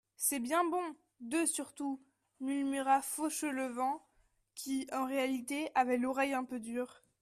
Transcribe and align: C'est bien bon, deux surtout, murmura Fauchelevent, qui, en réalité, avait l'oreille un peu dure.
C'est 0.17 0.39
bien 0.39 0.63
bon, 0.67 0.95
deux 1.19 1.45
surtout, 1.45 2.01
murmura 2.39 3.03
Fauchelevent, 3.03 4.01
qui, 4.55 4.87
en 4.91 5.05
réalité, 5.05 5.69
avait 5.75 5.97
l'oreille 5.97 6.33
un 6.33 6.43
peu 6.43 6.59
dure. 6.59 7.03